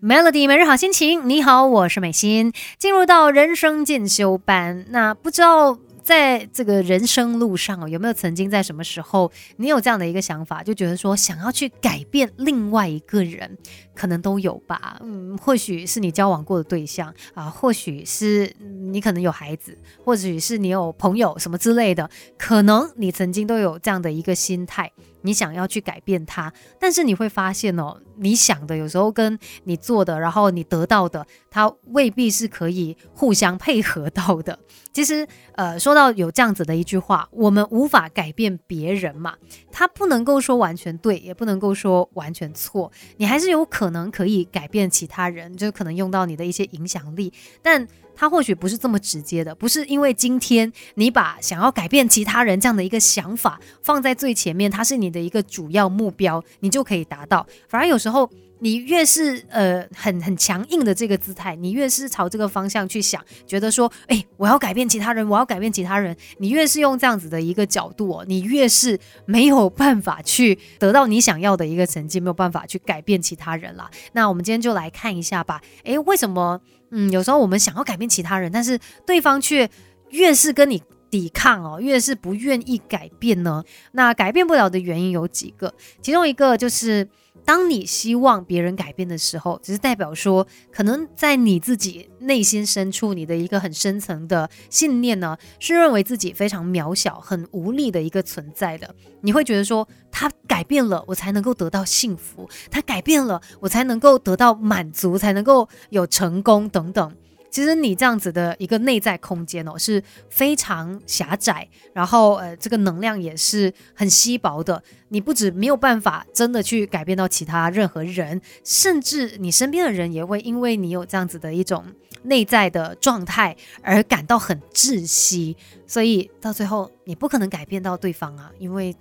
[0.00, 4.86] Melody 每日好心情，你好，我是美心，进入到人生进修班。
[4.90, 13.58] 那不知道在这个人生路上，有没有曾经在什么时候，你有这样的一个想法，就觉得说想要去改变另外一个人，
[13.94, 14.98] 可能都有吧？
[15.00, 18.54] 嗯，或许是你交往过的对象啊，或许是
[18.90, 22.08] 你可能有孩子，或许是你有朋友什么之类的，
[22.38, 24.92] 可能你曾经都有这样的一个心态。
[25.22, 34.58] 你想要去改变他，但是你会发现哦，你想的有时候跟你做的，然后你得到的，它未必是可以互相配合到的。
[34.92, 39.34] 其实，呃，说到有这样子的一句话，我们无法改变别人嘛，
[39.70, 47.86] 他不能够说完全对，也不能够说完全错，你还是有可能可以改变其他人，就可能用到你的一些影响力，但。
[48.18, 57.46] 他或许不是这么直接的，不是因为今天你把想要改变其他人这样的一个想法放在最前面，它是你的一个主要目标，你就可以达到。
[57.68, 58.28] 反而有时候
[58.58, 73.88] 你越是呃很很强硬的这个姿态，你越是朝这个方向去想，觉得说，哎，我要改变其他人，我要改变其他人，你越是用这样子的一个角度哦，你越是没有办法去得到你想要的一个成绩，没有办法去改变其他人啦。
[74.10, 76.60] 那我们今天就来看一下吧，哎，为什么？
[76.90, 79.68] 嗯，有时候我们想要改变其他人，但是对方却
[80.10, 83.64] 越是跟你抵抗哦，越是不愿意改变呢。
[83.92, 87.08] 那改变不了的原因有几个，其中一个就是。
[87.48, 98.94] 当你希望别人改变的时候，只是代表说，可能在你自己内心深处，你的一个很深层的信念呢，是认为自己非常渺小、很无力的一个存在的。
[99.22, 107.16] 你会觉得说，他改变了，我才能够得到幸福；他改变了，我才能够得到满足，才能够有成功等等。
[107.50, 114.82] 其实你这样子的一个内在空间哦，是非常狭窄，然后呃，这个能量也是很稀薄的。
[115.08, 121.84] 你不止没有办法真的去改变到其他任何人，甚至你身边的人也会因为你有这样子的一种
[122.24, 125.56] 内在的状态而感到很窒息。
[125.86, 128.94] 所以到最后，你不可能改变到对方啊，因为。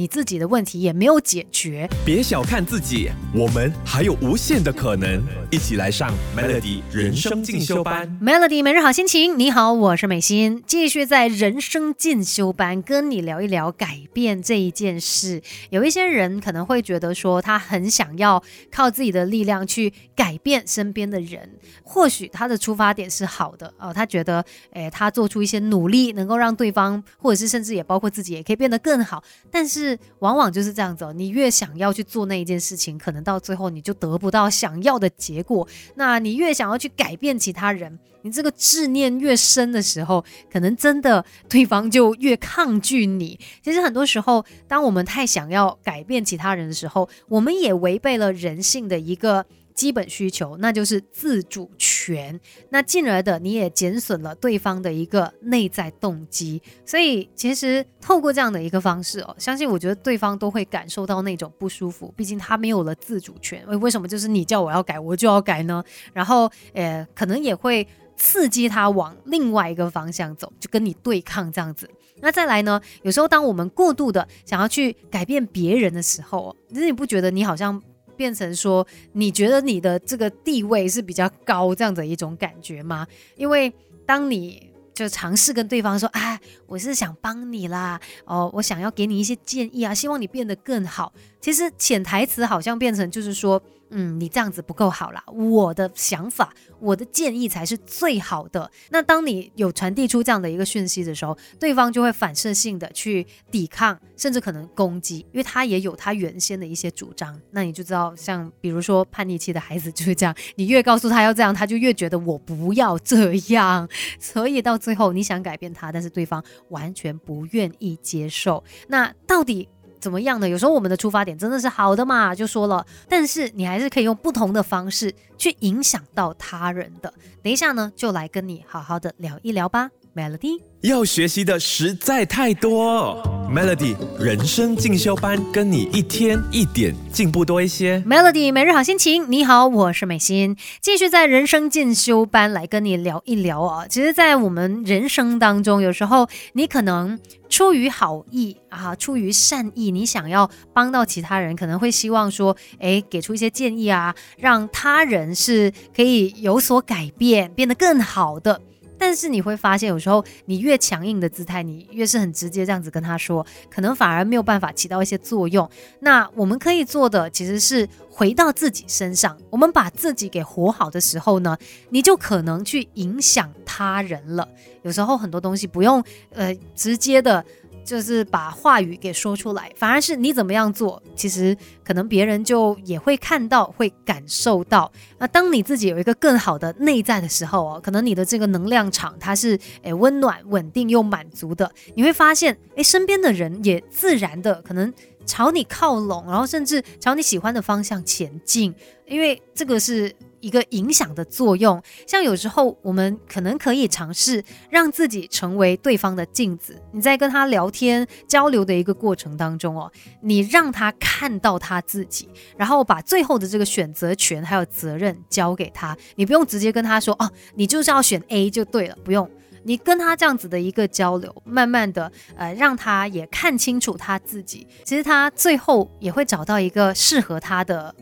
[0.00, 5.22] 你自己的问题也没有解决，别小看自己，我们还有无限的可能。
[5.50, 9.38] 一起来上 Melody 人生进修班，Melody 每日好心情。
[9.38, 15.42] 你好，我是美心，继续在人生进修班跟你聊一聊改变这一件事。
[15.68, 21.50] 有一些人可能会觉得说，他很想要靠自己的力量去改变身边的人，
[21.82, 29.89] 或许他的出发点是好的哦，他觉得，诶，他做出一些努力，能够让对方，或者是甚至也包括自己，也可以变得更好，但是。
[30.20, 35.66] 往往就是这样子，哦你越想要去做那一件事情，可能到最后你就得不到想要的结果。
[35.94, 43.38] 那你越想要去改变其他人，你这个执念越深的时候，可能真的对方就越抗拒你。
[43.62, 49.46] 其实很多时候，当我们太想要改变其他人的时候，我们也违背了人性的一个。
[49.80, 52.38] 基本需求，那就是自主权。
[52.68, 56.60] 那进而的，你也减损了对方的一个内在动机。
[56.84, 62.12] 所以，其实透过这样的一个方式哦，相信我觉得对方都会感受到那种不舒服。
[62.14, 63.66] 毕竟他没有了自主权。
[63.68, 65.82] 为为什么就是你叫我要改，我就要改呢？
[66.12, 67.88] 然后，呃，可能也会
[68.18, 71.88] 刺激他往另外一个方向走，就跟你对抗这样子。
[72.20, 72.78] 那再来呢？
[73.00, 77.82] 有时候，当我们过度的想要去改变别人的时候，其实你不觉得你好像？
[78.20, 83.06] 变成说，你觉得你的这个地位是比较高这样的一种感觉吗？
[83.34, 83.72] 因为
[84.04, 91.10] 当你就尝试跟对方说，哎，我是想帮你啦，哦，我想要给你一些建议啊，希望你变得更好。
[91.40, 93.62] 其实潜台词好像变成就是说。
[93.92, 95.20] 嗯，你这样子不够好啦。
[95.26, 98.70] 我的想法，我的建议才是最好的。
[98.90, 107.36] 那当你有传递出这样的一个讯息的时候，对方就会反射性的去抵抗，甚至可能攻击，因为他也有他原先的一些主张。
[107.50, 113.88] 那你就知道，像比如说叛逆期的孩子就是这样，你越告诉他要这样，他就越觉得我不要这样。
[114.20, 118.62] 所以到最后，你想改变他，但是对方完全不愿意接受。
[118.86, 119.68] 那到底？
[120.00, 120.48] 怎么样呢？
[120.48, 127.12] 有时候我们的出发点真的是好的嘛，就说了，但是你还是可以用不同的方式去影响到他人的。
[127.42, 130.60] 等一下呢，就来跟你好好的聊一聊吧，Melody。
[130.82, 133.22] 要学习的实在太多
[133.54, 138.00] ，Melody 人生进修班，跟你一天一点进步多一些。
[138.06, 143.86] Melody 每日好心情，你好，我是美心，继续在人生进修班来跟你聊一聊啊。
[143.86, 147.18] 其实，在我们人生当中，有时候你可能
[147.50, 158.62] 出于好意啊，出于善意，你想要帮到其他人，可能会希望说，哎，给出一些建议啊，让他人是可以有所改变，变得更好的。
[159.00, 165.68] 但是你会发现，有时候你越强硬的姿态，你越是很直接这样子跟他说，可能反而没有办法起到一些作用。
[166.00, 171.56] 那我们可以做的其实是回到自己身上，我们把自己给活好的时候呢，
[171.88, 174.46] 你就可能去影响他人了。
[174.82, 176.04] 有时候很多东西不用
[176.34, 177.42] 呃直接的。
[177.90, 184.92] 就是把话语给说出来，反而是你怎么样做，其实可能别人就也会看到，会感受到。
[185.18, 194.94] 那当你自己有一个更好的内在的时候哦，可能你的这个能量场它是诶温暖、稳定又满足的，你会发现诶身边的人也自然的可能
[195.26, 198.72] 朝你靠拢，然后甚至朝你喜欢的方向前进，
[199.08, 200.14] 因为这个是。
[200.40, 206.80] 一个影响的作用，像有时候我们可能可以尝试让自己成为对方的镜子。
[206.92, 209.90] 你在跟他聊天交流的一个过程当中哦，
[210.22, 215.96] 你让他看到他自己，然后把最后的这个选择权还有责任交给他。
[216.16, 219.30] 你不用直接跟他说哦，你就是要选 A 就对了，不用。
[219.62, 227.94] 你跟他这样子的一个交流，慢慢的呃，让他也看清楚他自己，其实他最后也会找到一个适合他的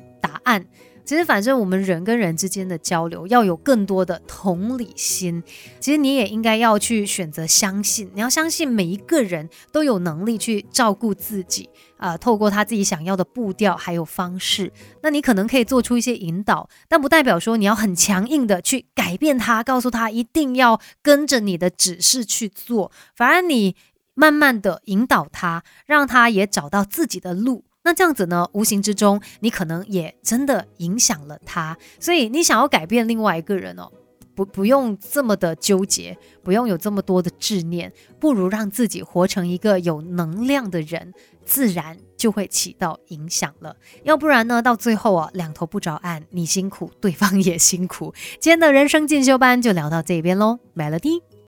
[0.49, 0.67] 案。
[1.05, 5.43] 其实，反正我们人跟人之间的交流要有更多的同理心。
[5.81, 14.71] 其实你也应该要去选择相信，你要相信每一个人都有能力去照顾自己啊，透过他自己想要的步调还有方式。
[15.03, 22.93] 那你可能可以做出一些引导，但不代表说你要很强硬的去改变他，告诉他一定要跟着你的指示去做。
[23.17, 23.75] 反而你
[24.13, 27.65] 慢慢的引导他，让他也找到自己的路。
[27.89, 28.47] 那这样子呢？
[28.53, 31.75] 无形之中，你可能也真的影响了他。
[31.99, 33.91] 所以，你想要改变另外一个人哦，
[34.35, 37.91] 不不用这么的纠结，不用有这么多的执念，
[38.21, 41.15] 不如让自己活成一个有能量的人，
[41.47, 43.75] 自然就会起到影响了。
[44.03, 48.13] 要不然呢，到最后啊，两头不着岸，你辛苦，对方也辛苦。
[48.39, 51.29] 今天的人生进修班就聊到这边喽，Melody。